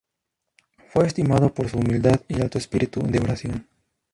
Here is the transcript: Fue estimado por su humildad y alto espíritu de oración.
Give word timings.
Fue 0.87 1.05
estimado 1.05 1.53
por 1.53 1.69
su 1.69 1.77
humildad 1.77 2.21
y 2.27 2.41
alto 2.41 2.57
espíritu 2.57 3.01
de 3.03 3.19
oración. 3.19 3.67